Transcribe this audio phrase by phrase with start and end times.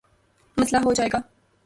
[0.57, 1.19] مسلہ ہو جائے گا